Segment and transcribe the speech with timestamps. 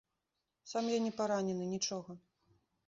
[0.71, 2.21] Сам я не паранены, нічога.